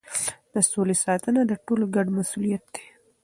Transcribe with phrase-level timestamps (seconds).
[0.53, 2.85] د سولې ساتنه د ټولو ګډ مسؤلیت دی.